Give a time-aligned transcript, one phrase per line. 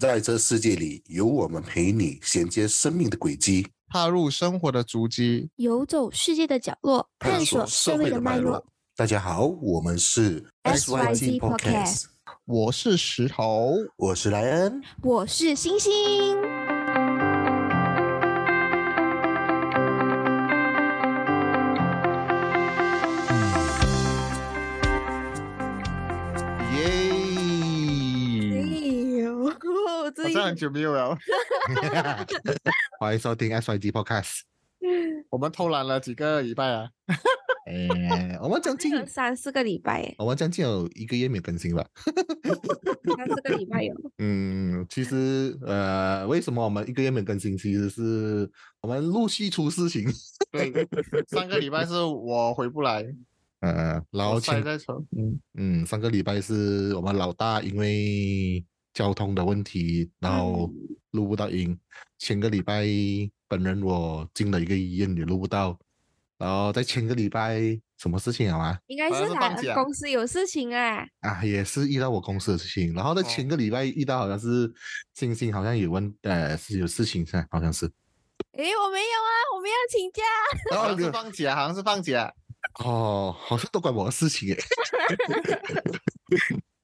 [0.00, 8.64] 在这世界里，有我们陪你衔接生命的轨迹，踏入生活的足迹，游走世界的角落，探索社会的脉络。
[8.96, 12.04] 大家好，我们是 SYG Podcast，
[12.46, 15.92] 我是石头，我是莱恩，我是星星。
[30.50, 31.16] 很久没有了。
[32.98, 34.40] 欢迎收听 SYG Podcast。
[35.30, 36.90] 我们偷懒了几个礼拜啊？
[37.66, 40.12] 哎，我们将近 三四个礼拜。
[40.18, 41.86] 我们将近有一个月没更新了。
[42.02, 43.94] 三四个礼拜有。
[44.18, 47.56] 嗯，其实呃，为什么我们一个月没更新？
[47.56, 50.04] 其实是我们陆续出事情。
[50.50, 50.72] 对，
[51.30, 53.06] 上个礼拜是我回不来。
[53.60, 54.94] 呃，然后塞在车。
[55.16, 58.64] 嗯嗯，上个礼拜是我们老大因为。
[58.92, 60.70] 交通的问题，然后
[61.12, 61.78] 录不到音。
[62.18, 62.84] 前个礼拜，
[63.48, 65.78] 本人我进了一个医院，也录不到。
[66.38, 68.80] 然后在前个礼拜，什么事情啊？
[68.86, 71.06] 应该是他公司有事情啊。
[71.20, 72.94] 啊，也是遇到我公司的事情。
[72.94, 74.72] 然后在前个礼拜遇到，好像是
[75.12, 77.84] 星星，好像有问，呃，是有事情噻，好像是。
[78.52, 80.22] 诶，我没有啊，我没有请假。
[80.72, 82.32] 然后是放假，好像是放假。
[82.84, 84.58] 哦，好像都怪我的事情诶。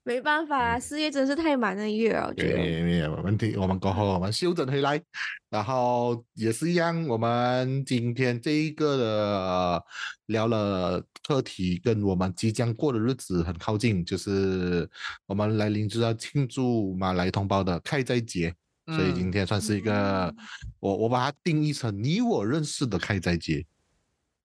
[0.07, 2.33] 没办法啊，四月真是太忙的月哦。
[2.37, 3.57] 对，没有问题。
[3.57, 5.03] 我们过后我们休整回来，
[5.51, 7.05] 然后也是一样。
[7.09, 9.85] 我们今天这一个的
[10.27, 14.89] 聊了课题，跟我们即将过的日子很靠近，就是
[15.27, 18.55] 我们来临就要庆祝马来同胞的开斋节，
[18.87, 20.33] 所以今天算是一个
[20.79, 23.67] 我我把它定义成你我认识的开斋节。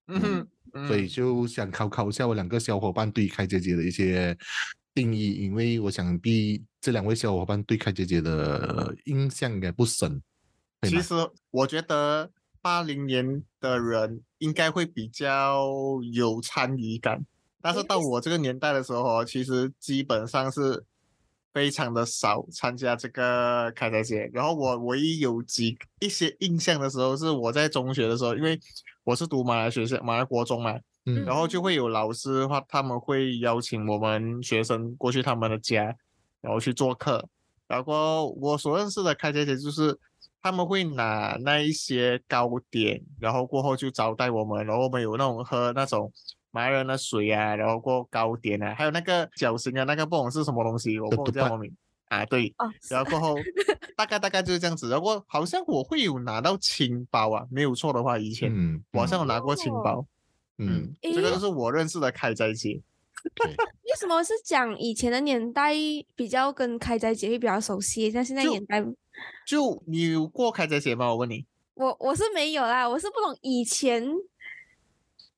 [0.08, 4.36] 嗯哼，所以就想考考一下我两个小伙伴对开斋节的一些。
[4.94, 10.22] 定义，因为我想必这两位小伙伴对开姐姐的印象应该不深。
[10.82, 11.14] 其实
[11.50, 15.68] 我觉得八零年的人应该会比较
[16.12, 17.24] 有参与感，
[17.60, 20.84] 但是到我这个年代的时候，其实基本上是
[21.52, 24.28] 非常的少参加这个开斋节。
[24.32, 28.58] 然后我唯一有几一些印象的时候，是我在中学的时候，因为
[29.04, 30.78] 我是读马来学校，马来国中嘛。
[31.04, 35.94] 嗯，然后就会有老师的话，他们会邀请我们学生过去他们的家，
[36.40, 37.28] 然后去做客。
[37.66, 39.98] 然后我所认识的开斋节就是
[40.42, 46.12] 他们会拿那一些糕点，然后过后就招待我们，然后我们有那种喝那种
[46.50, 51.74] 马来人的水啊，然后过糕点啊，还有那个饺形啊，那个不懂是什么东西，我不叫什么名
[52.08, 52.54] 啊，对，
[52.90, 53.34] 然后过后
[53.96, 54.90] 大概大概就是这样子。
[54.90, 58.52] 然后好像我会有拿到青包啊，没有错的话，以前
[58.92, 60.06] 我好像有拿过青包。
[60.58, 62.80] 嗯，这个就是我认识的开斋节。
[63.44, 65.72] 为什么是讲以前的年代
[66.16, 68.10] 比较跟开斋节会比较熟悉？
[68.10, 68.84] 像现在年代，
[69.46, 71.06] 就你有过开斋节吗？
[71.08, 74.04] 我问你，我我是没有啦，我是不懂以前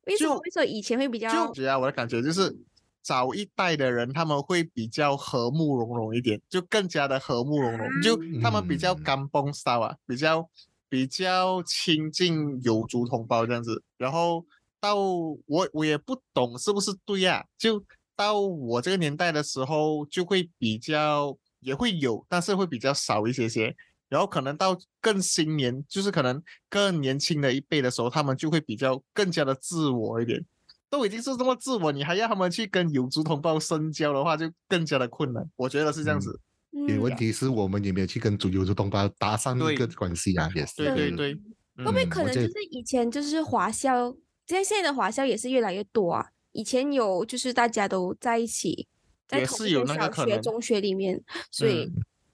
[0.04, 1.28] 为什么会说以前会比较。
[1.52, 2.56] 就啊，我的感觉就是
[3.02, 10.48] 早一代的人他们会比较和睦融融一点，就更加的和睦融融，就他们比较干崩骚啊，比较
[10.88, 14.46] 比较亲近有族同胞这样子，然后。
[14.84, 17.42] 到我我也不懂是不是对呀？
[17.56, 17.82] 就
[18.14, 23.74] 到我这个年代的时候，就会比较也会有，但是会比较少一些些。
[24.10, 30.44] 然后可能到更新年，就是可能更年轻的一辈的时候，他们就会比较更加的自我一点。
[30.90, 35.42] 都已经是这么自我，你还要他们去跟有族同胞深交的话，就更加的困难。
[35.56, 36.38] 我觉得是这样子。
[36.86, 40.50] 有问题是我们有没有去跟主有族同胞搭上一个关系啊？
[40.54, 40.74] 也是。
[40.76, 41.34] 对对对。
[41.78, 44.14] 会不会可能就是以前就是华侨？
[44.46, 48.86] 现在现在的华校也是越来越多啊，以前有就是大家都在一起，
[49.26, 51.90] 在同一个小学、中学里面，所以，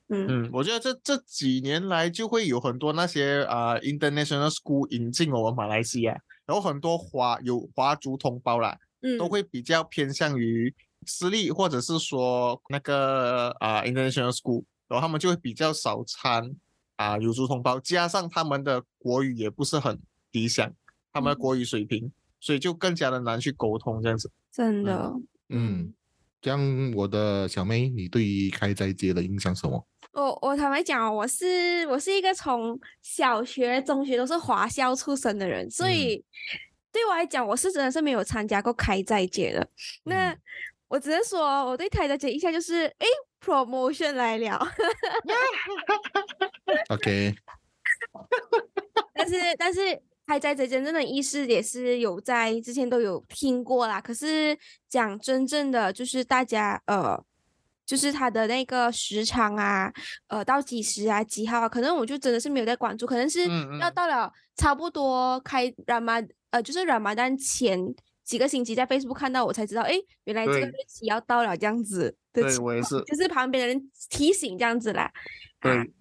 [0.08, 10.74] 嗯嗯，我觉得这这几年来就会有很多那些啊，international school 引进我们马来西亚，然后很多华有华族同胞啦，嗯，都会比较偏向于
[11.06, 16.50] 私立或者是说那个啊 international school，然后他们就会比较少参
[16.96, 19.96] 啊有族同胞，加上他们的国语也不是很
[20.32, 20.70] 理想。
[21.12, 24.30] 他们的国语水平，所以就更加的难去沟通这样子。
[24.52, 25.12] 真的，
[25.48, 25.92] 嗯，
[26.40, 29.86] 这样我的小妹，你对于开斋节的印象什么？
[30.12, 36.24] 我我坦白讲哦，我是我是一个从小学、中学都是华校出身的人，所以
[36.90, 39.68] 对我来讲，我是真的是没有参加过开斋节的。
[40.04, 40.36] 那
[40.88, 43.06] 我只能说，我对开斋节印象就是，哎
[43.40, 44.58] ，promotion 来了。
[46.88, 47.34] OK。
[49.14, 50.02] 但是但是。
[50.30, 54.56] 开斋节真正的意思也是有在之前都有听过啦，可是
[54.88, 57.20] 讲真正的就是大家呃，
[57.84, 59.92] 就是它的那个时长啊，
[60.28, 63.40] 呃，到几时啊，几号啊，可能我就真的是没有在关注，可能是
[63.80, 67.92] 要到了差不多开软麻呃，就是软麻丹前
[68.22, 69.94] 几个星期在 Facebook 看到，我才知道，哎，
[70.26, 75.10] 原来这个日期要到了，这样子的对我也是，就是旁边的人提醒这样子啦。
[75.58, 75.74] 啊。
[75.74, 75.92] 对，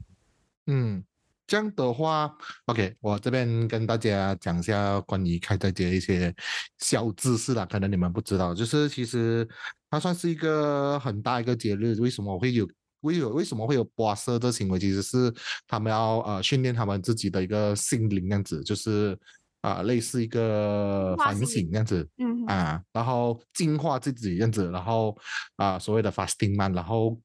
[0.67, 1.03] 嗯，
[1.49, 2.31] 这样的话
[2.67, 6.33] ，OK，我这边跟大家讲一下关于开斋节一些
[6.77, 9.47] 小知识啦，可能你们不知道，就是其实
[9.89, 12.67] 它算是一个很大一个节日，为什么会有？
[13.01, 14.77] 为有为什么会有刮痧这行为？
[14.77, 15.33] 其实是
[15.65, 19.17] 他们要呃训练他们自己的一个心灵，这样子，就是
[19.61, 22.05] 啊、类似一个反省这样子。
[22.17, 25.17] 嗯，啊，然后净化自己这样子，然后
[25.55, 27.17] 啊所谓的 fasting man，，然后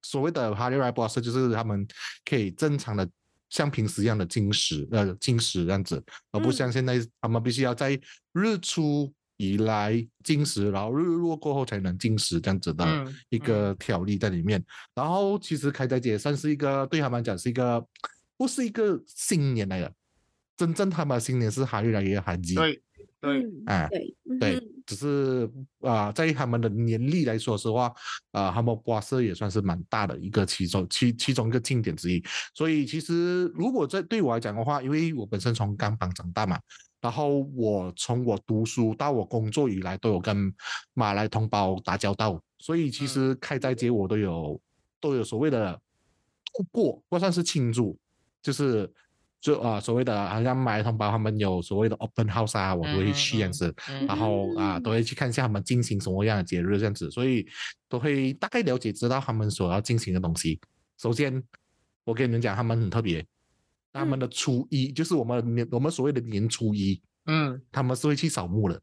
[0.00, 1.86] 所谓的 Hari Raya Puasa 就是他们
[2.24, 3.06] 可以正常的
[3.50, 6.02] 像平时一样的进食，呃进食这样子，
[6.32, 7.98] 而不嗯像现在他们必须要在
[8.32, 14.62] 日出以来进食，然后日落过后才能进食这样子的嗯一个条例在里面。
[14.94, 17.84] 然后其实开斋节算是一个对他们来讲是一个
[18.36, 19.92] 不是一个新年来的，
[20.56, 22.54] 真正他们的新年是 Hari Raya Haji。
[22.54, 22.82] 对
[23.20, 25.50] 对，哎啊对嗯对哼，只是
[25.82, 27.92] 啊、在他们的年历来说实话，
[28.32, 32.24] 啊，他们刮痧也算是蛮大的一个其中其其中一个庆典之一。
[32.54, 36.58] 所以其实如果在对我来讲的话，因为我本身从甘榜长大嘛，
[37.02, 40.50] 然后我从我读书到我工作以来，都有跟
[40.94, 44.58] 马来同胞打交道，所以其实开斋节我都有
[45.00, 45.78] 都有所谓的
[46.54, 47.98] 度过，不算是庆祝，
[48.40, 48.90] 就是。
[49.40, 57.46] 就啊、所谓的好像马来同胞他们有所谓的 open house 啊，我都会去这样嗯子，嗯然后啊，都会去看一下他们进行什么样的节日这样子，所以
[57.88, 60.60] 都会大概了解知道他们所要进行的东西。
[60.98, 61.40] 首先，
[62.04, 63.24] 我跟你们讲，他们很特别，
[63.92, 68.82] 他们的初一、就是我们年我们所谓的年初一，嗯，他们是会去扫墓的。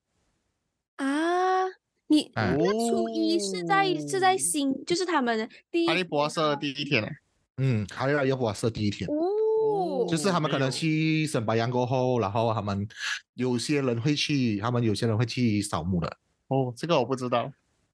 [0.95, 1.65] 啊，
[2.07, 2.55] 你哎。
[2.57, 4.37] 那初一是在是在哦。
[4.37, 7.03] 新，就是他们的第一哈利波特的第一天，
[7.57, 9.13] 嗯，哈利拉耶普瓦是第一天，哦，
[10.09, 12.87] 就是他们可能去省白羊过后，然后他们
[13.33, 16.17] 有些人会去，他们有些人会去扫墓的。
[16.47, 17.51] 哦，这个我不知道，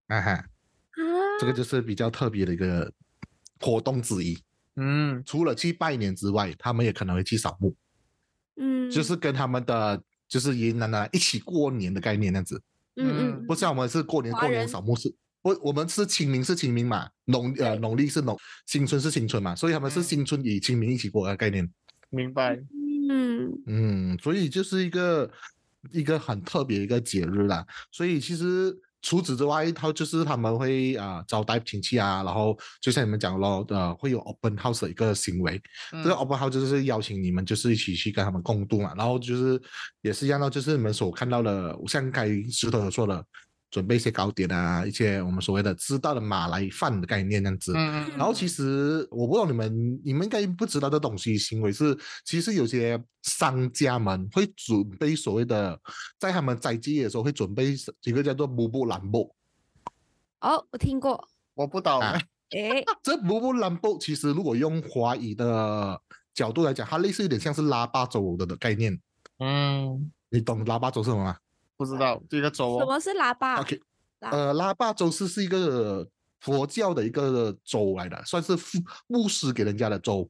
[0.08, 0.46] 啊哈，啊，
[1.40, 2.92] 这个就是比较特别的一个
[3.60, 4.38] 活动之一。
[4.76, 5.24] 嗯。
[5.26, 7.76] 除了去拜年之外，他们也可能会去扫墓。
[8.58, 12.62] 嗯，就是跟他们的就是爷爷奶奶一起过年的概念那样子，
[12.98, 17.80] 嗯嗯，不像我们是过年过年扫墓是，不我们是清明是清明嘛，农呃对。
[17.80, 20.04] 农历是农，新春是新春嘛，所以他们是嗯。
[20.04, 21.70] 新春与清明一起过的概念，
[22.10, 22.56] 明白，
[23.10, 23.52] 嗯。
[23.66, 25.32] 嗯，所以就是一个
[25.92, 28.78] 一个很特别的一个节日啦，所以其实。
[29.04, 35.60] 除此之外，他就是他们会啊、招待亲戚啊，然后就像你们讲咯，呃，会有 open house 的一个行为，
[35.90, 36.18] 这个嗯。
[36.18, 39.60] open house 就是邀请你们，就是一起去跟他们共度嘛，然后就是
[40.04, 43.26] 也是一样的，就是你们所看到的，像刚才石头所说的，
[43.72, 47.74] 准备一些糕点啊，一些我们所谓的知道的马来饭的概念这样子。
[47.74, 55.80] 嗯嗯，然后其实我不知道你们，你们应该不知道的东西行为是，其实有些商家们会准备所谓的，
[56.20, 57.74] 在他们斋戒的时候会准备
[58.04, 59.34] 一个叫做布布兰布。
[60.42, 62.20] 哦，我听过，我不懂，啊。
[62.52, 65.98] 诶，这布布兰布其实如果用华语的
[66.34, 69.00] 角度来讲，它类似有点像是拉巴粥的的概念。
[69.40, 71.38] 嗯，你懂拉巴粥是什么吗
[71.82, 73.82] 不知道这个粥哦，什么是喇叭？？OK，
[74.20, 76.08] 呃，腊八粥是是一个
[76.40, 78.54] 佛教的一个粥来的，算是
[79.08, 80.30] 牧牧师给人家的粥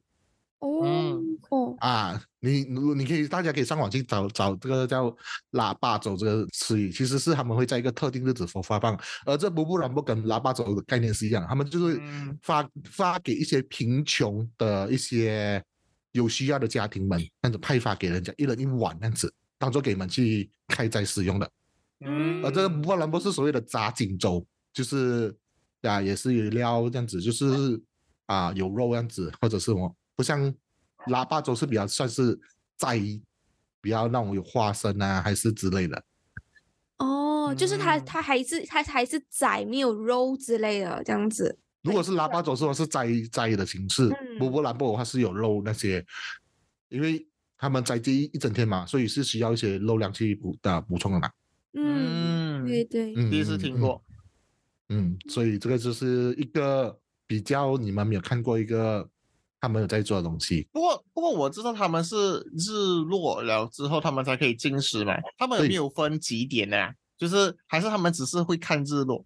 [0.60, 2.22] 哦嗯哦，啊。
[2.44, 5.14] 你你你可以大家可以上网去找找这个叫
[5.50, 15.62] 腊八粥这个词语，其实是他们会在一个特定日子所发放，而这布布兰布跟腊八粥的概念是一样，他们就是嗯发发给一些贫穷的一些
[16.10, 19.32] 有需要的家庭们，这样子派发给人家一人一碗这样子，
[19.62, 21.48] 当做给你们去开斋使用的。
[22.00, 25.32] 嗯，而这个波兰波是所谓的炸锦粥，就是
[25.82, 27.80] 啊，也是有料这样子，就是
[28.26, 30.52] 啊有肉这样子，或者是什么，不像
[31.06, 32.36] 腊八粥是比较算是
[32.76, 32.98] 斋，
[33.80, 36.04] 比较那种有花生啊，还是之类的。
[36.98, 41.56] 哦，就是它嗯它还是它还是仔没有肉之类的这样子。
[41.82, 46.04] 如果是腊八粥说是斋斋的形式，嗯波波兰波的话是有肉那些，
[46.88, 47.24] 因为
[47.62, 51.30] 他们宅基一一整天嘛，所以是需要一些肉量去补的补充的嘛。
[51.74, 54.02] 嗯，嗯，对对，嗯，第一次听过，
[54.88, 59.08] 嗯，所以这个就是一个比较你们没有看过一个
[59.60, 60.66] 他们有在做的东西。
[60.72, 62.72] 不过不过我知道他们是日
[63.06, 66.76] 落了之后他们才可以进食嘛，他们有没有分几点呢、
[67.16, 69.24] 就是还是他们只是会看日落？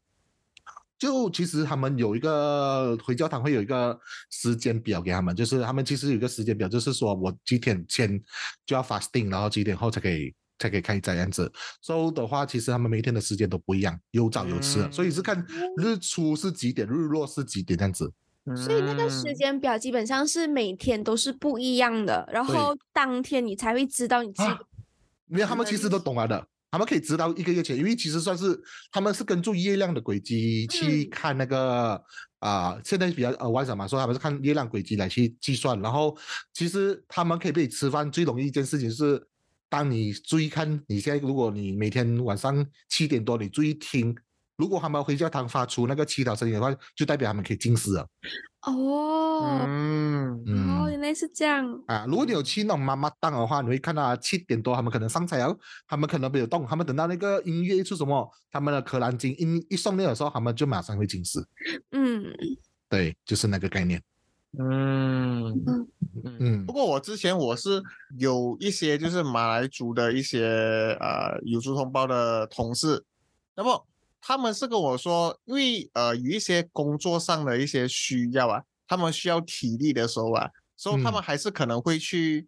[0.99, 3.99] 就其实他们有一个回教堂会有一个
[4.31, 8.21] 时间表给他们，就是他们其实有一个时间表，就是说我几点前
[8.65, 11.53] 就要 fasting，然后几点后才可以才可以开斋这样子。
[11.83, 15.45] 所以的话，其实他们每天的时间都不一样，有早有迟的，所以是看
[15.77, 18.13] 日出是几点，日落是几点这样子。
[18.55, 24.59] 所以那个时嗯间表基本上是每天都是不一样的，然后当天你才会知道你自己啊
[25.29, 28.61] 因为他们其实都懂了的，他们可以知道一个月前，因为其实算是
[28.93, 31.99] 他们是根据月亮的轨迹去看那个
[32.39, 36.15] 啊、现在比较呃晚上嘛，说他们是看月亮轨迹来去计算，然后
[36.53, 39.27] 其实他们可以被吃饭最容易一件事情是，
[39.71, 44.15] 当你注意看你现在，如果你每天晚上七点多你注意听。
[44.57, 48.09] 如果他们回教堂发出那个祈祷声音的话，就代表他们可以进食了。
[48.63, 49.67] 哦。
[49.67, 50.33] 嗯
[50.71, 51.67] 哦，嗯原来是这样。
[51.87, 61.47] 啊，如果你有去那种妈妈档的话，你会看到啊七点多他们可能上菜了，他们可能没有动，他们等到那个音乐一出什么，他们的可兰经音一送练的时候，他们就马上会进食。
[61.91, 62.25] 嗯，
[62.89, 64.03] 对，就是那个概念。
[64.59, 65.89] 嗯嗯
[66.41, 67.83] 嗯不过我之前我是
[68.19, 73.05] 有一些就是马来族的一些呃有族同胞的同事，
[73.55, 73.87] 那么
[74.21, 82.47] 他们是跟我说，因为呃有一些工作上的一些需要啊，他们需要体力的时候啊，所以他们嗯还是可能会去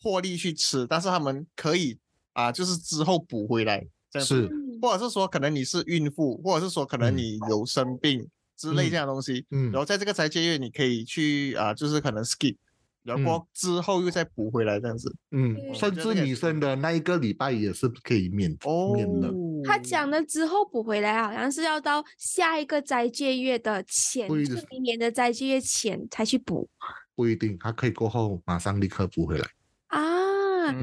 [0.00, 1.98] 获利去吃，但是他们可以
[2.32, 4.50] 啊、就是之后补回来这样子。
[4.82, 12.56] 或者是说可能你是孕妇，或者是说可能嗯你有生病之类嗯这样的东西，嗯然后在这个斋戒月你可以去啊、就是可能 skip，
[13.02, 15.14] 然嗯后之后又再补回来这样子。
[15.30, 19.32] 嗯，甚至女生的那一个礼拜也是可以免哦，免的。
[19.64, 26.68] 他讲了之后补回来，好像是要到下一个斋戒月的前，不一定就是明年的斋戒月前才去补
[27.14, 29.48] 不一定，他可以过后马上立刻补回来。
[29.88, 30.14] 啊。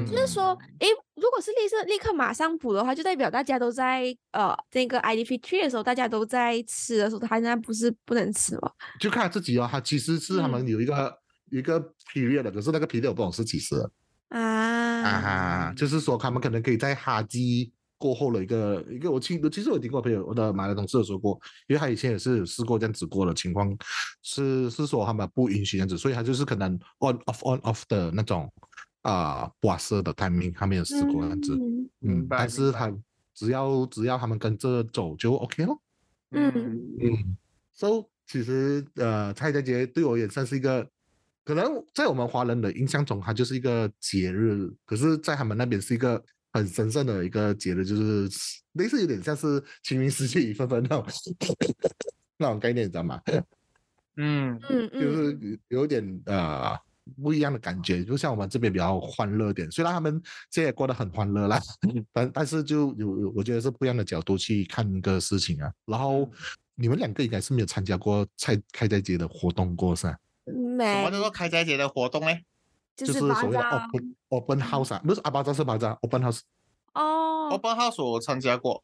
[0.06, 0.86] 就是说，诶，
[1.16, 8.70] 如果是立刻立刻马上补的话，就代表大家都在呃那个 IDP tree 的时候，大家都在吃的时候，他那不是不能吃吗？
[9.00, 11.12] 就看自己哦，他其实是他们嗯有一个、
[11.50, 11.80] 有一个
[12.14, 13.74] period 的，可是那个 period 我不懂是几时
[14.28, 17.72] 啊啊哈，就是说他们可能可以在哈基
[18.02, 23.72] 过后的一个一个，我听其实我有听过朋友我的马来同事有说过，因为他以前也是有试过这样子过的情况，
[24.22, 28.52] 是是说他们不允许这样子，所以他就是可能 on off on off 的那种
[29.02, 31.56] 啊挂色的 timing，他没有试过这样子，
[32.00, 32.92] 嗯但是他
[33.34, 35.80] 只要只要他们跟着走就 OK 咯。
[36.32, 36.50] 嗯。
[37.00, 37.36] 嗯
[37.72, 40.88] ，so 其实呃，蔡佳节对我也算是一个，
[41.44, 48.28] 可能在我们华人的印象中，它就是一个节日，可是，在他们那边是一个很神圣的一个节日，就是
[48.72, 51.06] 类似有点像是清明时节雨纷纷那种
[52.38, 53.20] 那种概念，你知道吗？
[54.16, 56.78] 嗯嗯嗯，就是有点呃
[57.22, 61.58] 不一样的感觉，就像我们这边比较欢乐点，虽然他们现在也过得很欢乐啦，
[62.12, 65.72] 但但是就有有我觉得是不一样的角度去看一个事情啊。
[65.86, 66.30] 然后
[66.74, 70.16] 你们两个应该是没有参加过菜开斋节的活动过是吧？
[70.44, 72.28] 什没么叫做开斋节的活动呢？
[72.96, 76.40] 就是所谓的 open open house 啊，不是阿巴扎是巴扎 open house，
[76.94, 78.82] 哦，Open House 我参加过，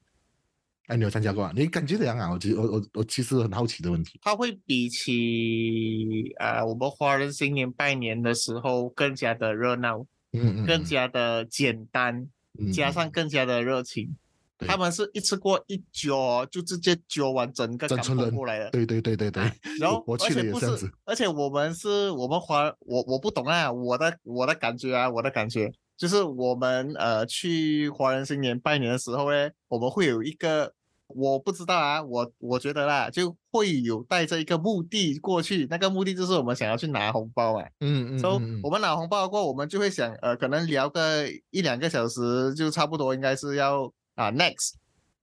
[0.86, 1.52] 哎，你有参加过啊？
[1.54, 2.30] 你感觉怎样啊？
[2.30, 4.18] 我其实我我我其实很好奇的问题。
[4.22, 9.98] 它会比起啊、我们华人新年拜年的时候更加的热闹，
[10.32, 14.16] 嗯嗯，更加的简单，嗯加上更加的热情。
[14.58, 14.68] 对。
[14.68, 18.70] 他们是一次过一揪哦，就直接揪完整个港整村过来的。
[18.70, 19.42] 对对对对对，
[19.80, 30.72] 然后我去也这样子，，而且我们是我们华我我不懂啊，我的我的感觉啊，我的感觉就是我们呃去华人新年拜年的时候呢，我们会有一个
[31.08, 37.64] 我不知道啊，我我觉得啦，就会有带着一个目的过去，那个目的就是我们想要去拿红包嘛。
[37.80, 38.60] 嗯嗯所以嗯。
[38.62, 44.72] 我们拿红包过，我们就会想，呃，可能聊个一两个小时，就差不多应该是要啊 next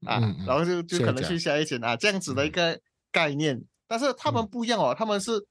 [0.06, 2.52] 啊，嗯嗯然后就就可能去下一间啊，这样子的一嗯。
[2.52, 2.80] 个
[3.12, 3.62] 概念。
[3.88, 4.48] 但是他们嗯。
[4.48, 5.46] 不一样哦，他们是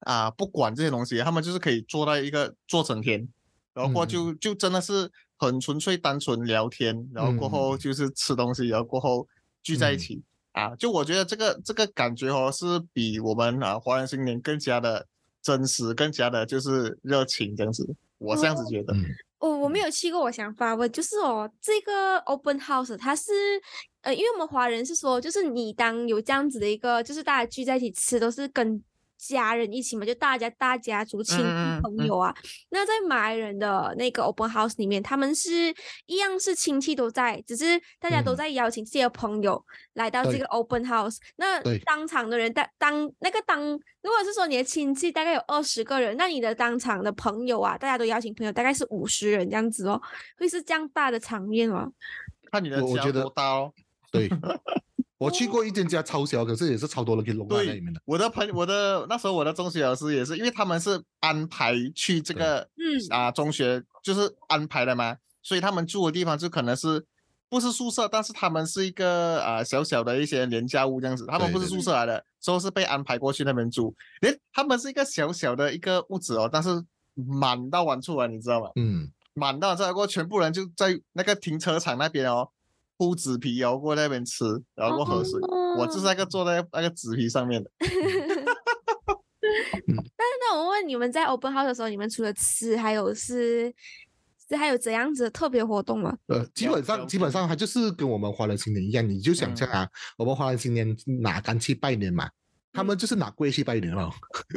[0.00, 3.26] 啊不管这些东西，他们就是可以做到一个做整天，
[3.72, 9.26] 然后就就真的是很纯粹单纯聊天，然后过后就是吃东西，然后过后
[9.62, 9.98] 聚在一嗯。
[9.98, 10.22] 起。
[10.52, 15.06] 啊，就我觉得这个这个感觉哦，是比我们啊华人新年更加的
[15.42, 17.88] 真实，更加的就是热情这样子，
[18.18, 18.94] 我这样子觉得。
[18.94, 19.04] 嗯
[19.44, 23.30] 我我没有去过，我想发问，就是哦，这个 open house 它是
[24.00, 28.82] 呃，因为我们华人是说，就是你当有这样子的一个，就是大家聚在一起吃，都是跟
[29.16, 32.34] 家人一起嘛，就大家大家族、亲戚嗯嗯嗯朋友啊。
[32.70, 35.74] 那在马来人的那个 open house 里面，他们是
[36.06, 41.16] 一样是亲戚都在，只是大家都嗯在邀请自己的朋友来到这个 open house。
[41.36, 50.00] 那当场的人，当当那个当，如果是说你的亲戚大概有二十个人，那你的当场的朋友啊，大家都邀请朋友，大概是五十人这样子哦，
[50.38, 51.92] 会是这样大的场面哦？
[52.50, 53.72] 看你的家我我觉得多大哦。
[54.12, 54.28] 对，
[55.24, 58.00] 我去过一间家超小，可是也是超多人可以拢在那里面的。
[58.04, 62.42] 我的朋我的那时候我的中学老师也是，因为他们是安排去这对。
[62.42, 62.94] 个嗯。
[63.10, 67.04] 啊中学，就是安排的嘛，所以他们住的地方就可能是
[67.48, 73.94] 不是宿舍，但是他们是一个啊、小小的一些廉价屋这样子，他们不是宿舍来的，所以是被安排过去那边住。
[74.20, 78.70] 连他们是一个小小的一个屋子哦，但是满到完处啊，你知道吗？
[78.76, 82.48] 嗯，满到这过后，全部人就在那个停车场那边哦，
[82.96, 85.40] 铺纸皮哦，过那边吃，然后过喝水。
[85.78, 87.70] 我就是那个坐在那个纸皮上面的。
[90.40, 93.72] 那我问你们在 open house 的时候，你们除了吃，还有是
[94.48, 96.16] 是还有怎样子的特别活动吗？
[96.26, 102.28] 呃，基本上基本上它就是跟我们华人新年一样，你就想象啊，我们华人新年拿干去拜年嘛，
[102.72, 104.10] 他们就是拿贵去拜年了，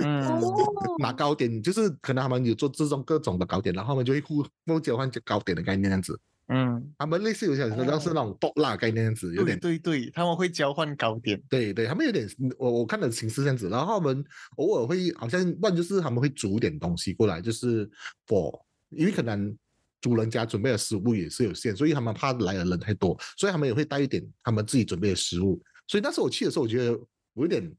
[0.03, 0.27] 嗯。
[0.41, 0.53] 哦，
[0.99, 11.41] 拿糕点，就是可能他们有做这种各种的糕点，然后他们就会互互交换糕点的概念这样子，嗯，他们类似有些像是那种爆辣概念样子，有点对对，他们会交换糕点。
[11.49, 12.25] 对对，他们有点，
[12.57, 14.23] 我我看的形式这样子，然后他们
[14.55, 17.85] 偶尔会好像，不然就是他们会煮点东西过来，就是
[18.25, 18.57] for，
[18.91, 19.53] 因为可能
[19.99, 25.61] 主人家准备的食物也是有限，所以他们怕来的人太多，所以他们也会带一点他们自己准备的食物。
[25.87, 26.91] 所以那时候我去的时候，我觉得
[27.33, 27.69] 我有点，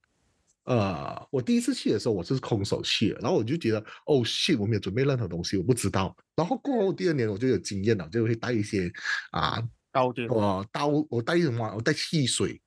[0.68, 6.14] 呃，我第一次去的时候我是空手去的，然后我就觉得，哦，shit，我没有准备任何东西，我不知道。
[6.36, 8.92] 然后过后第二年我就有经验了，就会带一些
[9.30, 11.72] 啊糕点，我刀，我带什么？
[11.74, 12.60] 我带汽水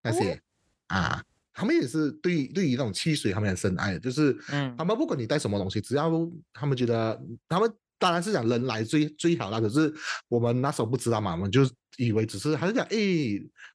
[0.00, 0.40] 那些、
[0.86, 1.20] 啊，
[1.52, 6.10] 他们也是对对于那种汽水，他们很深爱的，就是嗯他们不管你带什么东西，只要
[6.52, 7.68] 他们觉得他们
[8.04, 9.90] 当然是讲人来最最好啦，可是
[10.28, 12.98] 我们那时候不知道嘛，我们就以为只是还是讲哎，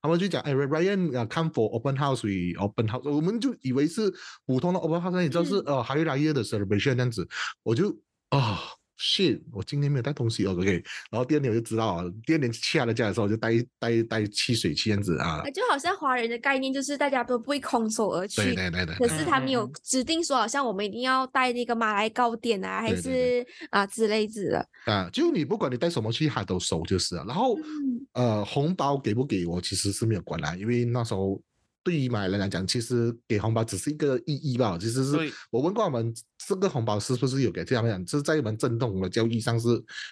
[0.03, 4.13] 他们就讲哎，Ryan 啊，come for open house we open house，我们就以为是
[4.45, 7.27] 普通的 open house，你知道是、呃还有来 year 的 celebration 这样子，
[7.63, 7.89] 我就
[8.29, 8.59] 啊。
[8.99, 24.67] shit，我今天没有带东西哦，OK，然后第二年我就知道了，第二年去他的家的时候，我就带带带汽水去这样子啊啊，，就好像华人的概念就是大家都不会空手而去，对对对对，可是他们有指定说，好像我们一定要带那个马来糕点啊，还是啊之类子的。
[24.85, 27.23] 啊，就你不管你带什么去，他都收就是了。
[27.25, 31.41] 然后嗯呃，红包给不给我其实是没有关啦，因为那时候
[31.89, 34.77] 对于马来人来讲，其实给红包只是一个意义吧。
[34.79, 39.67] 其实是我问过他们，这个红包是不是有给这样讲，就是在我们正统的交易上是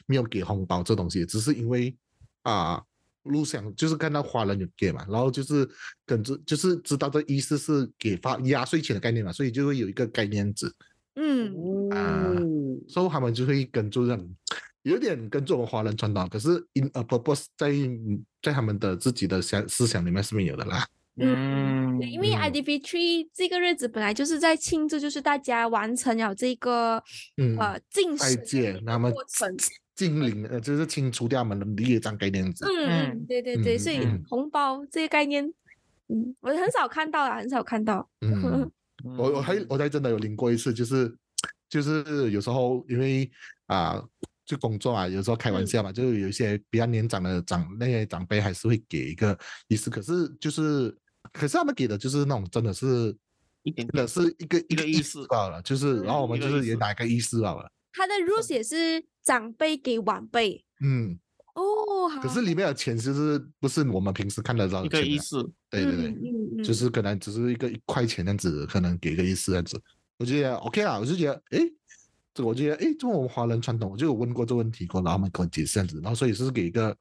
[0.07, 1.95] 没有给红包这东西，只是因为
[2.43, 2.81] 啊。
[3.23, 5.69] 路上就是看到华人有给嘛，然后就是
[6.05, 10.73] 跟着就是知道这意思是给发压岁钱的概念嘛，所以就会有一个概念值。
[11.15, 14.29] 嗯，啊哦所以他们就会跟住这样，
[14.83, 17.73] 有点跟着我们华人传统，可是 in a purpose 在
[18.41, 20.87] 在他们的自己的想思想里面是没有的啦。
[21.19, 27.03] 嗯对，因为嗯 IDP Tree 这个日子本来就是在庆祝，就是大家完成了这个
[27.37, 28.79] 嗯，呃进再食
[29.11, 29.55] 过程。
[29.95, 32.65] 精灵呃，就是清除掉我们的业障概念子。
[32.65, 35.43] 嗯对对对，嗯所以嗯红包这个概念，
[36.07, 38.07] 嗯，我很少看到啊，很少看到。
[38.21, 38.69] 嗯，
[39.17, 41.17] 我我还嗯我还真的有领过一次，就是
[41.67, 43.29] 就是有时候因为
[43.65, 44.03] 啊。
[44.47, 50.97] 就工作啊，有时候开玩嗯笑嘛，就是有一些比较年长的长那些长辈还是会给一个意思，可是就是
[51.33, 53.15] 可是他们给的就是那种真的是
[53.63, 55.21] 一点真的是一个一个意思。
[55.21, 60.63] 思罢了，就是然后我们就是也拿一个意思罢了，他的 rules 也是长辈给晚辈。
[60.81, 61.17] 嗯，
[61.55, 62.21] 哦，好。
[62.21, 65.49] 可是里面的钱就是不是我们平时看得到一的钱啊，个意思。
[65.69, 69.81] 对对对，嗯嗯嗯，就是可能只是一个一块钱这样子，可能给个意思这样子，
[70.17, 71.61] 我觉得 OK 啦，我就觉得诶，
[72.33, 76.95] 这个我觉得诶，这我们华人传统，我就有问过这个问题过，然后他们给我解释这样子，然后所以是给一个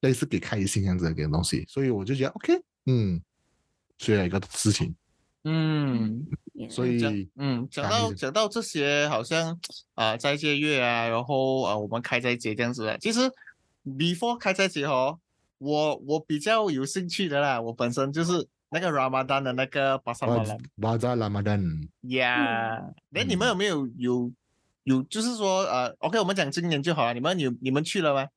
[0.00, 3.20] 类似给开心这样子的一个东西，所以我就觉得 OK，嗯，
[3.98, 4.94] 学了一个事情，
[5.44, 6.26] 嗯，
[6.70, 9.58] 所以嗯，讲到讲到这些，好像
[9.94, 12.96] 啊、斋戒月啊，然后啊、我们开斋节这样子的。
[12.98, 13.20] 其实
[13.84, 15.18] before 开斋节哦，
[15.58, 21.60] 我我比较有兴趣的啦，我本身就是那个 Ramadan 的那个巴萨马兰巴扎拉马丹，
[22.02, 22.92] 呀。
[23.10, 24.32] 那你们嗯有没有有
[24.84, 27.14] 有就是说呃，OK，我们讲今年就好了。
[27.14, 28.28] 你们有你们去了吗？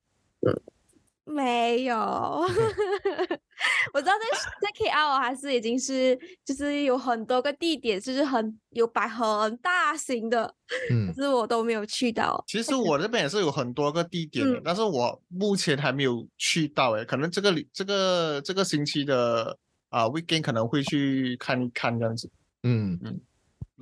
[1.24, 1.96] 没有，
[3.94, 4.26] 我知道在
[4.62, 10.54] 在 KL 还是已经是就是有很多个地点，就是很有摆很大型的，
[10.92, 12.44] 嗯可是我都没有去到。
[12.48, 19.58] 其实我这边也是有很多个地点的，嗯但是我目前还没有去到诶，可能这个礼这个这个星期的
[19.90, 22.30] 啊、weekend 可能会去看一看这样子。
[22.64, 23.22] 嗯嗯嗯。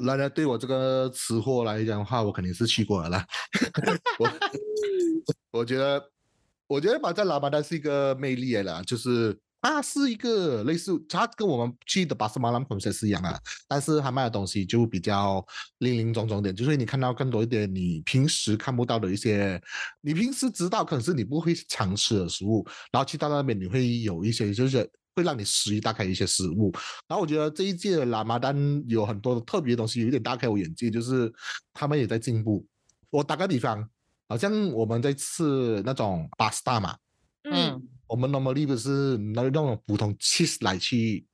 [0.05, 3.27] 来来，对我这个吃货来讲的话，我肯定是去过了啦。
[4.17, 4.29] 我
[5.51, 6.01] 我觉得，
[6.69, 15.43] 我觉得巴扎拉巴丹是一个魅力来了，就是它是一个类似，它跟我们去的巴斯马兰本身是一样的，但是它卖的东西就比较
[15.79, 19.59] 零零总总点，就是你看到更多一点你平时看不到的一些，
[20.01, 24.87] 你平时知道，可能是你不会尝试的食物，然后去到那边你会有一些就是。
[25.15, 26.71] 会让你食欲大开一些食物，
[27.05, 28.55] 然后我觉得这一届的拉马丹
[28.87, 31.29] 有很多的特别的东西，有一点大开我眼界，就是
[31.73, 32.65] 他们也在进步。
[33.09, 33.85] 我打个比方，
[34.29, 36.95] 好像我们在吃那种 pasta 嘛，
[37.43, 41.25] 嗯，我们 normally 不是拿那种普通 cheese 来去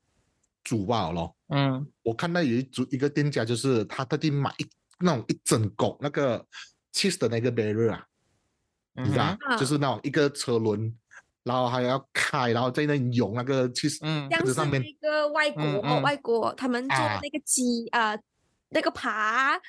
[0.64, 1.36] 煮罢了咯。
[1.50, 1.86] 嗯。
[2.04, 4.66] 我看到有一组一个店家，就是他特地买一
[5.02, 6.44] 那种一整狗那个
[6.94, 8.06] cheese 的那个 barrel 啊，
[8.94, 10.96] 你知道就是那种一个车轮，
[11.44, 14.30] 然后还要开，然后在那里涌那个 cheese，嗯。
[14.32, 14.82] 像是这上面。
[14.82, 16.02] 那个外国、嗯嗯。
[16.02, 18.18] 外国他们做的啊那个鸡啊、
[18.70, 19.60] 那个扒，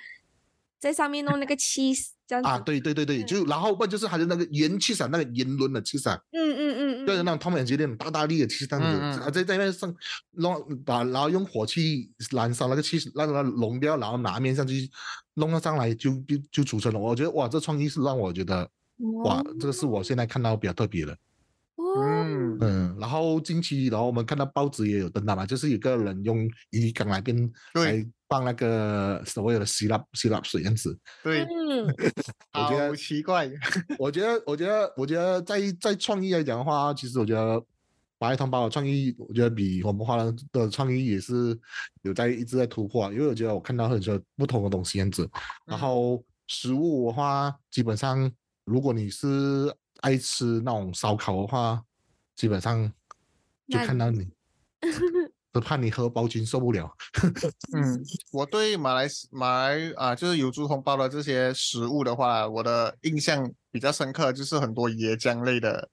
[0.79, 2.49] 在上面弄那个 cheese 这样子。
[2.49, 9.95] 啊，对对对对，嗯就然后不就是还有那个圆 cheese 啊，那个圆轮的 cheese 啊，嗯嗯嗯嗯，就是那种 Tom and Jerry 那种大大力的样子，嗯嗯啊在在那上
[10.33, 14.91] 弄把，然后用火去燃烧那个 cheese，让它融掉，然后拿面上去
[15.35, 16.99] 弄它上来就就就组成了。
[16.99, 18.69] 我觉得哇，这创意是让我觉得
[19.25, 21.17] 哇，这个是我现在看到比较特别的。
[21.77, 30.99] 哦，嗯嗯，然后近期，然后我们看到报纸也有登到嘛，就是有个人用鱼缸来跟对来放那个所谓的希腊希腊水这样子。
[31.23, 31.87] 对，嗯，
[32.55, 33.51] 我觉得好奇怪，
[33.99, 37.63] 我觉得，我觉得，我觉得在在创意来讲的话，其实我觉得
[38.19, 41.57] 白同胞的创意，我觉得比我们华人的创意也是
[42.03, 43.13] 有在一直在突破啊。
[43.13, 45.29] 因为我觉得我看到很多不同的东西样子。
[45.67, 48.33] 然嗯后食物的话，基本上
[48.65, 49.71] 如果你是
[50.07, 51.83] 爱吃那种烧烤的话，
[52.37, 52.93] 基本上
[53.69, 54.29] 就看到你，
[55.51, 56.89] 都怕你喝包君受不了。
[57.73, 65.91] 嗯， 我对马来西马来啊，就是有猪同胞的这些食物的话，我的印象比较深刻，就是很多椰浆类的、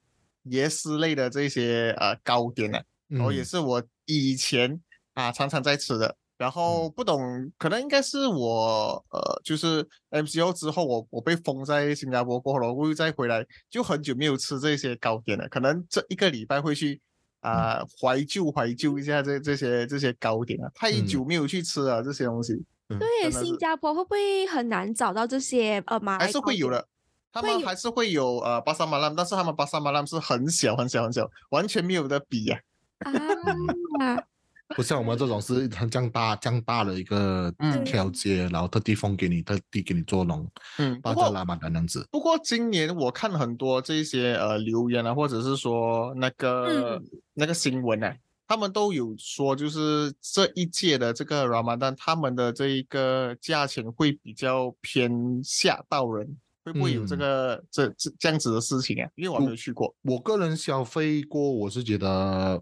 [0.52, 4.80] 椰丝类的这些呃糕点啊，然后也嗯是我以前
[5.15, 6.15] 啊常常在吃的。
[6.43, 15.47] 然后不懂，可能应该是我呃，就是 MCO 之后，我我被封在新加坡过后了，我又再回来，就很久没有吃这些糕点了。
[15.47, 16.99] 可能这一个礼拜会去
[17.39, 21.08] 啊、怀旧怀旧一下这这些这些糕点啊，太嗯。
[21.08, 26.86] 久没有去吃了这些东西，对，新加坡会不会很难找到这些呃马来还是会有的。
[27.32, 32.60] 他们还是会有呃巴沙马拉，但是他们巴沙马拉是很小很小很小，完全没有的比呀、
[33.99, 34.23] 啊，
[34.76, 40.49] 不像我们这种是很这样大这样大的一个嗯条街，然后特地封给你，特地给你做龙
[40.80, 42.08] 嗯，巴扎拉玛的那样子。
[42.12, 47.04] 不过今年我看很多这些呃留言啊，或者是说那个、嗯
[47.36, 48.15] 那个新闻啊，
[48.47, 59.10] 他们都有说，就是这一届的这个 Ramadan，他们的这一个价钱会比较偏吓到人，会不会有这嗯个、这这这样子的事情啊？
[59.15, 59.93] 因为我还没有去过。
[60.04, 62.62] 我个人消费过，我是觉得，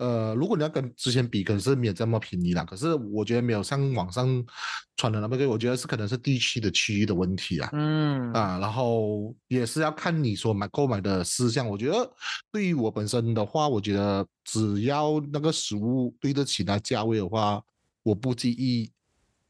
[0.00, 2.64] 呃，如果你要跟之前比，可能是没有这么便宜啦。
[2.64, 4.26] 可是我觉得没有像网上
[4.96, 7.68] 传的那么贵，我觉得是可能是地区的区域的问题啊。
[7.74, 11.68] 嗯啊，然后也是要看你所买购买的事项。
[11.68, 12.10] 我觉得
[12.50, 17.62] 对于我本身的话，我觉得只要那个食物对得起那价位的话，
[18.02, 18.90] 我不介意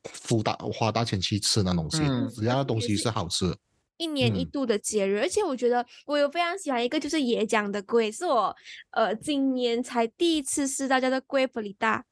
[0.03, 3.57] 付大花大钱去吃那东西，嗯只要那东西是是好吃的。
[4.01, 8.57] 一年一嗯度的节日，而且我觉得我有非常喜欢一个就是野讲的龟，是我
[8.93, 12.03] 呃今年才第一次吃到叫做龟布里达。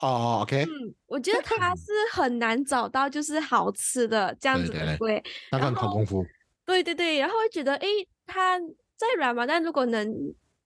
[0.00, 5.22] 哦，OK，嗯，我觉得它是很难找到就是好吃的这样子的龟。
[5.50, 6.22] 那个然后很考功夫。
[6.66, 7.86] 对对对，然后会觉得诶，
[8.26, 8.60] 它
[8.96, 10.06] 在软嘛，但如果能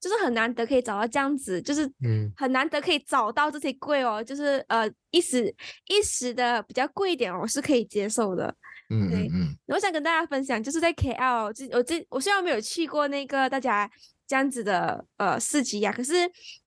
[0.00, 5.54] 就是很难得可以找到这样子，就是嗯很难得可以找到这些贵哦，就是呃一时
[5.86, 8.52] 一时的比较贵一点哦，我是可以接受的。
[8.90, 13.90] 嗯对嗯嗯，我想跟大家分享，就是在 KL，这我这我虽然没有去过那个大家
[14.26, 16.12] 这样子的呃市集呀、可是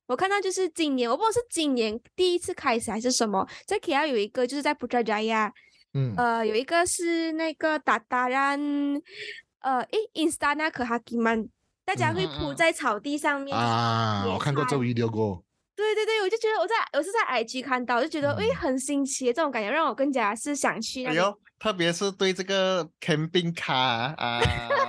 [0.06, 5.50] 我看到就是今年，我不知道是今年第一次开始还是什么，在 KL 有一个就是在 Putrajaya，
[5.94, 8.60] 嗯呃，有一个是那个达达然，
[9.60, 11.48] 呃，诶，Instana 可哈基曼，
[11.84, 13.56] 大家嗯会铺在草地上面。
[13.56, 15.42] 啊，野我看过这菜 video 过。
[15.74, 21.18] 对对对，我就觉得我在我是在 IG 看到，就觉得诶嗯很新奇这种感觉，让我更加是想去那里。
[21.62, 24.40] 特别是对这个 camping 卡啊，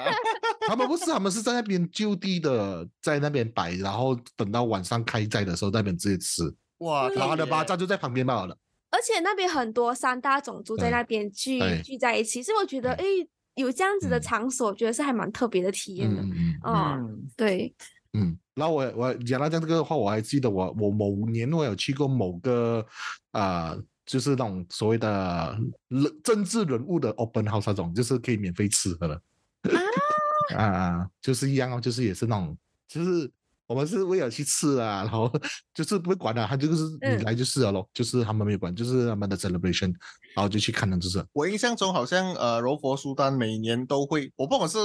[0.68, 6.52] 他们不是，他们是在那边就地的，在那边摆，然后等到晚上开斋的时候，在那边直接吃。
[6.80, 8.58] 哇，对然后他的巴扎就在旁边罢了。
[8.90, 13.06] 而且那边很多三大种族在那边聚聚在一起，所以我觉得诶
[13.54, 16.24] 有这样子的嗯场所，我觉得是还蛮特别的体验的。
[16.24, 17.72] 嗯嗯嗯哦，嗯对，
[18.14, 18.36] 嗯。
[18.56, 22.84] 然后我我讲到这样这个的话，我还记得我我某年我有去过某个
[23.32, 29.22] 啊、就是那种所谓的人政治人物的 open house 那种，就是可以免费吃的了。
[30.56, 30.64] 啊？
[30.64, 33.32] 啊，就是一样哦，就是也是那种，就是
[33.66, 35.32] 我们是为了去吃啊，然后
[35.74, 37.18] 就是不会管的、他就是嗯。
[37.18, 39.94] 你来就是了咯，就是他们没有管，就是他们的 celebration，
[40.36, 41.26] 然后就去看了，就是。
[41.32, 44.78] 我印象中好像呃柔佛苏丹每年都会，我不管是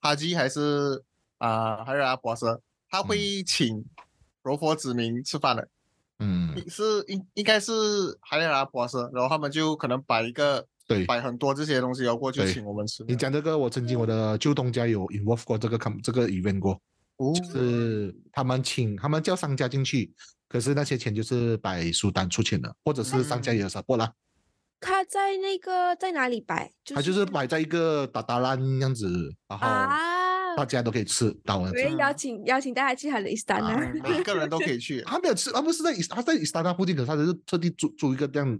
[0.00, 1.04] 哈基还是
[1.38, 2.44] 啊、还是阿博士，
[2.88, 3.84] 他会请
[4.42, 5.68] 柔佛子民吃饭的，嗯，
[6.68, 7.72] 是应应该是
[8.20, 13.04] 海尔阿博士，然后他们就可能摆一个对，摆很多这些东西要过去请我们吃。
[13.06, 16.72] 你讲这个，我曾经我的旧东家有 involve 过这个 com 这个 event 过，
[17.16, 20.12] 哦，就是他们请他们叫商家进去，
[20.48, 24.12] 可是那些钱就是摆书单出钱的，或者是商家也有 support 啦，
[24.80, 26.72] 他在那个在哪里摆？
[26.84, 29.08] 就他就是摆在一个打打烂样子，
[29.46, 29.88] 然后啊，
[30.56, 31.58] 大家都可以吃到。
[31.58, 35.00] 我也邀请邀请大家去他的 t a 啊 n 每一个人都可以去。
[35.06, 38.58] 他没有吃，他不是在伊他在伊斯坦附近，可是他只是特地租租一个这样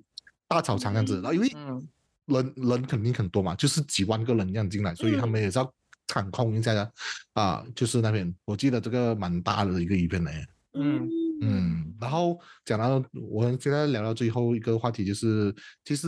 [0.48, 1.86] 大草场这样子，然后因为嗯，
[2.26, 5.72] 人人肯定很多嘛，就是几万个人这样进来，所以他们也是要
[6.06, 6.92] 场控一下的
[7.34, 10.46] 啊，就是那边我记得这个蛮大的一个 event 来的。
[10.74, 11.08] 嗯
[11.42, 15.52] 嗯，然后讲到我们现在聊到最后一个话题，就是
[15.84, 16.06] 其实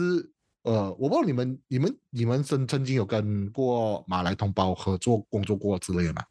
[0.63, 6.23] 呃，我不知道你们你们你们曾曾经有跟过马来同胞合作工作过之类的吗？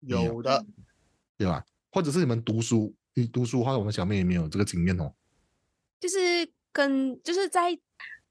[0.00, 0.64] 有的，
[1.36, 1.64] 对吧？
[1.90, 5.12] 或者是你们读书，你读书的话，我们小妹也没有这个经验哦。
[5.98, 6.16] 就是
[6.72, 7.72] 跟就是在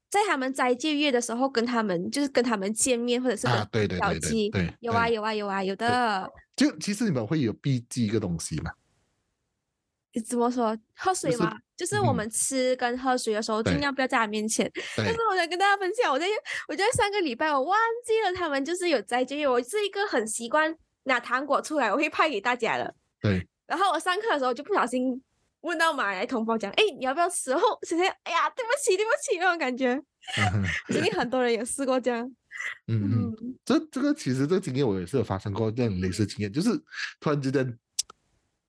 [0.08, 6.30] 在他们斋戒月的时候跟他们就是跟他们见面，或者是啊，对对对对对，有啊有啊有啊有的。
[6.54, 8.70] 就其实你们会有避忌一个东西嘛？
[10.20, 10.76] 怎么说？
[10.94, 14.70] 喝水是嘛，就是我嗯们吃跟喝水的时候，尽量不要在他面前。
[14.96, 16.26] 但是我想跟大家分享，我在
[16.68, 20.74] 我在上个礼拜我忘记了他们就是有斋戒月，我是一个很习惯
[21.04, 22.94] 拿糖果出来，我会派给大家的。
[23.20, 25.22] 对，然后我上课的时候就不小心
[25.62, 27.50] 问到马来同胞讲，哎，你要不要吃？
[27.50, 29.92] 然后现在哎呀，对不起对不起那种感觉，
[30.38, 32.24] 嗯哼我相信很多人也试过这样。
[32.86, 36.70] 嗯嗯，嗯，这这个其实这个经验我也是有发生过这样类似经验，就是
[37.20, 37.78] 突然之间，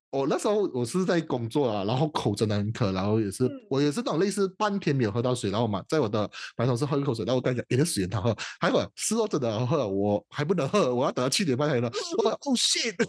[0.10, 12.96] 我那时候我是在工作啊，然后口真的很渴，然后也是、嗯我也是那种类似半天没有喝到水，然后嘛，在我的马桶是喝一口水，然后我跟他讲，诶，那水很好喝，还有是哦，真的好喝，我还不能喝，我要等到七点半才能喝，我说哦 shit。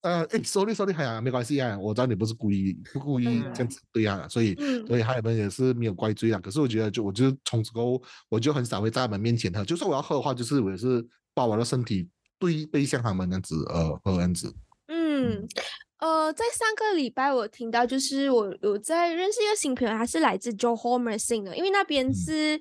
[0.00, 6.40] 呃，哎，sorry sorry，哎呀，没关系啊，我知道你不是故意，不故意嗯这样子对啊、所以嗯所以他们也是没有怪罪啊。
[6.40, 12.08] 可是我觉得就我就从此后我就很少会在他们面前喝，就算我要喝的话，就是我也是把我的身体
[12.38, 14.54] 对背向他们那样子呃喝这样子。
[15.18, 15.48] 嗯，
[15.98, 22.60] 呃，在上个礼拜我听到，就是我有在认识一个新朋友，他是来自 Johor Mersing 的，因为那边嗯是、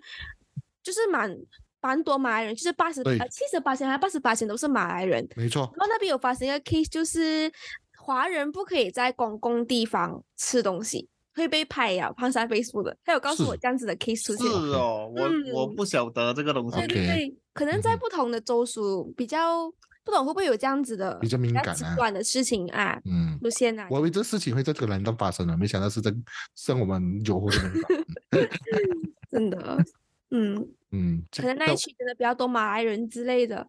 [0.82, 1.38] 就是蛮
[1.82, 5.28] 蛮多马来人，就是八十对呃七十八千还八十八千都是马来人。
[5.36, 7.52] 没错，然后那边有发生一个 case，就是
[7.98, 12.98] 华人不可以在公共地方吃东西，会被拍呀，放上 Facebook 的。
[13.06, 14.54] 他有告诉我这样子的 case 出现是。
[14.74, 16.88] 哦，我我嗯不晓得这个东西对。
[16.88, 19.72] 对对，可能在不同的州属比较
[20.08, 23.86] 不懂会不会有这样子的比较敏感极啊短的事情啊嗯，路线啊。
[23.92, 26.16] 我以为这事情会在这个南端发生的，没想到是在
[26.56, 27.90] 像我们有湖这边发。
[29.30, 29.86] 真的，
[30.32, 33.68] 嗯， 嗯，可能那一区真的比较多马来人之类的。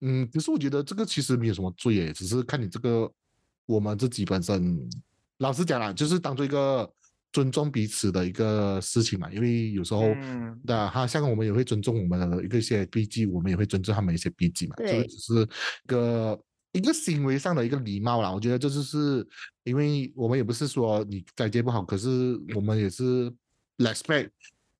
[0.00, 3.12] 嗯，可是我觉得这个其实没有什么罪耶，只是看你这个
[3.66, 4.88] 我们自己本身，
[5.38, 6.90] 老实讲啦，就是当做一个
[7.32, 9.30] 尊重彼此的一个事情嘛。
[9.32, 14.74] 因为有时候，嗯那他像我们也会尊重我们的一个一些笔记，我们也会尊重他们一些笔记嘛。
[14.78, 16.40] 这个只是一个
[16.72, 18.30] 一个行为上的一个礼貌啦。
[18.30, 19.26] 我觉得这就是
[19.64, 23.32] 因为我们也不是说你斋戒不好，可是我们也是
[23.78, 24.30] respect。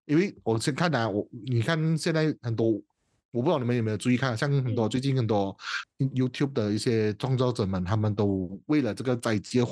[0.06, 2.70] 因为我先看啊，我你看现在很多，
[3.32, 5.56] 我不知道你们有没有注意看，像很多嗯最近很多
[5.98, 9.64] YouTube 的一些创作者们，他们都为了这个斋戒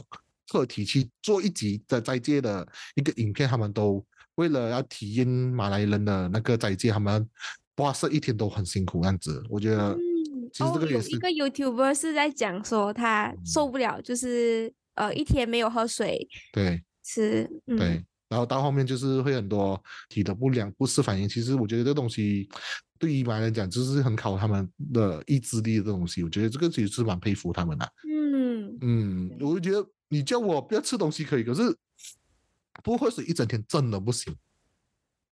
[0.48, 4.04] 课题去做一集的斋戒的一个影片，他们都
[4.37, 7.28] 为了要体验马来人的那个斋戒，他们
[7.76, 9.42] 哇塞一天都很辛苦这样子。
[9.48, 9.98] 我觉得嗯，
[10.52, 21.28] 其实这哦，个也是有一个 YouTuber 是在讲说他受不了，就是呃一天没有喝水对吃，嗯，对，然后到后面就是会很多体的不良不适反应。
[21.28, 22.48] 其实我觉得这个东西
[22.98, 26.22] 对于马来人讲，就是很考他们的意志力的东西。
[26.22, 27.92] 我觉得这个其实是蛮佩服他们的。
[28.09, 31.77] 嗯，嗯，我就觉得你叫我不要吃东西可以，可是
[32.85, 34.37] 不喝水一整天真的不行。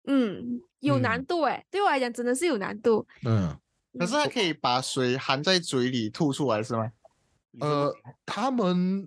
[0.05, 3.07] 嗯，有难嗯度哎，对我来讲真的是有难度。
[3.27, 3.55] 嗯，
[3.99, 6.91] 可是他可以把水含在嘴里吐出来是吗？
[7.61, 9.07] 呃，他们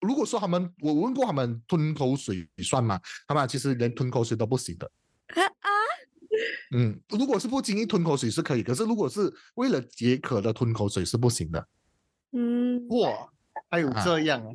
[0.00, 3.00] 如果说他们，我问过他们吞口水算吗？
[3.26, 4.88] 他们其实连吞口水都不行的。
[5.34, 5.68] 啊啊，
[6.76, 11.66] 嗯，如果是不经意吞口水是可以，可是如果是为了解渴的吞口水是不行的。
[12.30, 13.28] 嗯，哇，
[13.68, 14.52] 还有啊这样啊？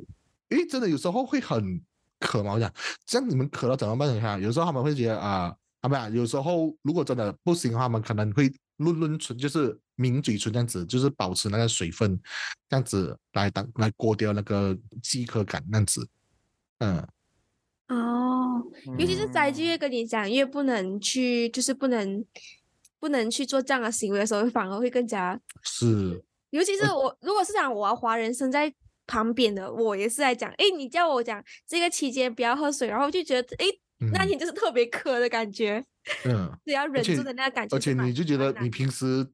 [0.49, 1.81] 因为真的有时候会很
[2.19, 2.71] 渴嘛，我讲，
[3.05, 4.13] 像你们渴了怎么办？
[4.15, 12.19] 你看，有时候他们会觉得啊，他们啊，有时候如果真的不行的话，他们可能会润润唇，就是抿嘴唇这样子，就是保持那个水分，
[12.69, 16.07] 这样子来当来过掉那个饥渴感，那样子。
[16.79, 17.07] 嗯，
[17.87, 18.63] 哦，
[18.99, 22.23] 尤其是斋戒嗯月跟你讲，越不能去，就是不能
[22.99, 28.71] 不能去做这样的行为的时候，反而会更加，是，尤其是我如果是讲我要华人生在
[29.07, 33.65] 旁边的，我也是在讲，诶，你叫我讲这个期间不要喝水，然后就觉得，诶，
[34.11, 35.83] 那嗯天就是特别渴的感觉，
[36.25, 39.25] 嗯，只要忍住的那个感觉而且，你就觉得你平时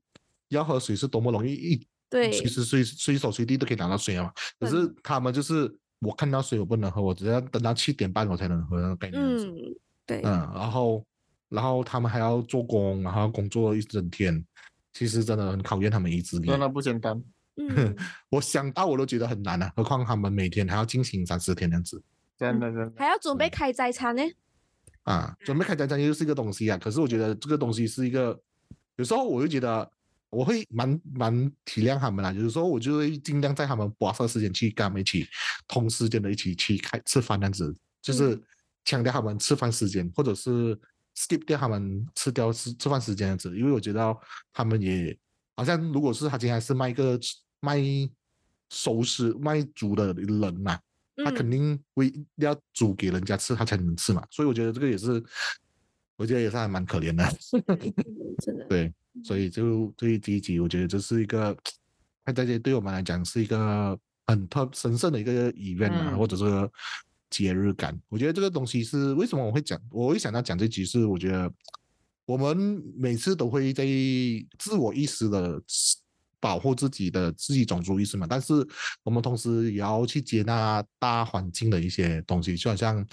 [0.49, 4.31] 要喝水是多么容易，一对随时随随手随地都可以拿到水啊嘛。
[4.59, 9.47] 可是他们就是我看到水我不能喝，我只要等到七点半我才能喝那个概念这样子。
[9.47, 11.05] 嗯，对，嗯，然后
[11.49, 14.45] 然后他们还要做工，然后要工作一整天，
[14.93, 16.47] 其实真的很考验他们意志力。
[16.47, 17.21] 真的不简单。
[17.57, 17.95] 嗯，
[18.29, 22.01] 我想到我都觉得很难啊，何况他们每天还要进行三四天这样子。
[22.37, 24.23] 真的真的，还要准备嗯开斋餐呢，
[25.03, 25.35] 啊。
[25.45, 28.39] 准备开斋餐又是一个东西啊，可是我觉得这个东西是一个，
[28.95, 29.89] 有时候我就觉得
[30.29, 35.27] 我会蛮蛮体谅他们啦，有时候我就会尽量在他们播色时间去跟他们一起
[35.67, 38.43] 同时间的一起去开吃饭这样子，就是嗯。
[38.85, 40.77] 强调他们吃饭时间，或者是
[41.15, 44.13] skip 掉他们吃掉吃吃饭时间这样子，因为我觉得
[44.51, 45.17] 他们也
[45.55, 47.17] 好像如果是他今天是卖一个
[47.63, 47.81] 卖
[48.69, 50.77] 熟食卖煮的人呐、
[51.23, 54.21] 他肯嗯定会要煮给人家吃，他才能吃嘛。
[54.29, 55.23] 所以我觉得这个也是，
[56.17, 57.23] 我觉得也是还蛮可怜的。
[58.41, 61.55] 真的， 对，所以就这第一集，我觉得这是一个，
[62.25, 63.97] 开斋节对我们来讲是一个
[64.27, 66.43] 很特神圣的一个 event 啊，嗯或者是
[67.29, 67.97] 节日感。
[68.09, 71.49] 我觉得这个东西是为什么我会讲，我会想到讲这集是，我觉得
[72.25, 73.85] 我们每次都会在
[74.57, 75.61] 自我意识的
[76.43, 78.53] 保护自己的自己种族意识嘛，但是
[79.01, 83.07] 我们同时也要去接纳大环境的一些东西，就好像。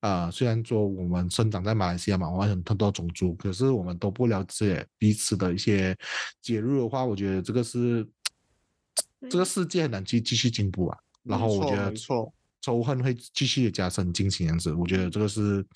[0.00, 5.96] 呃，虽然说我们生长在马来西亚嘛，我们很很多种族，可是我们都不了解彼此的一些
[6.40, 8.06] 介入的话，我觉得这个是
[9.28, 10.98] 这个世界很难去继续进步啊。
[11.24, 15.66] 然后我觉得错，仇恨会继续的加深，进行这样子，我觉得这个是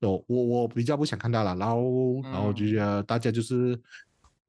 [0.00, 1.54] 我我我比较不想看到了。
[1.54, 3.80] 然后然后就觉得大家就是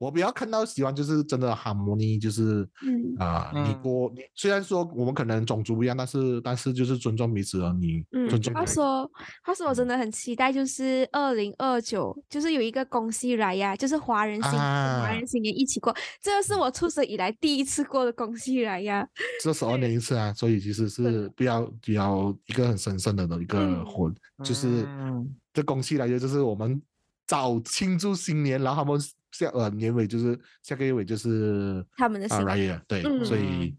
[0.04, 3.16] 我比较看到喜欢就是真的 harmony，就是嗯。
[3.18, 3.82] 啊、你嗯。
[3.82, 9.12] 过你虽然说我们可能种族不一样，但是但是就是尊重彼此啊，你嗯尊重，别人话说，
[9.44, 14.66] 他说，我真的很期待，就是二零二九，就是有一个公西来呀，就是华人新年华
[15.08, 19.08] 啊人新年一起过，这个是我出生以来第一次过的公西来呀。
[19.42, 21.24] 这十二年一次啊，所以其实是。
[21.36, 23.86] 比较比较一个很神圣的的一个嗯。
[23.86, 24.12] 活，
[24.44, 25.36] 就是嗯。
[25.54, 26.82] 这恭喜来的就是我们
[27.28, 29.02] 早庆祝新年，然后他们
[29.34, 33.78] 下呃年尾就是下个月尾就是啊他们的新 Raya，对，所以嗯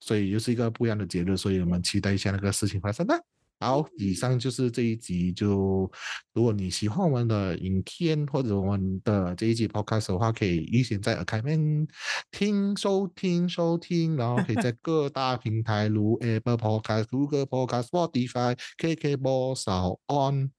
[0.00, 3.14] 所以又是一个不一样的节日，所以我们期待一下那个事情发生吧。
[3.60, 5.88] 好，以上就是这一集就，
[6.34, 11.86] 如果你喜欢我们的影片或者我们的这一集 podcast 的话，可以预先在 a c a d
[12.32, 20.50] 听收听收听，然后可以在各大平台如 Apple Podcast、Google Podcast、Spotify、KKBox、少 On，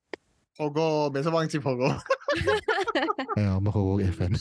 [0.58, 1.90] 火锅每次忘记火锅，
[3.36, 4.30] 还有我们火锅给分。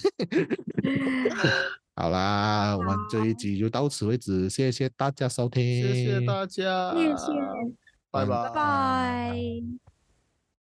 [1.95, 7.33] 好啦，我们这一集就到此为止，谢谢大家收听，谢谢大家，谢谢，
[8.11, 8.29] 拜嗯。
[8.29, 8.43] 拜。
[8.45, 9.92] 拜拜。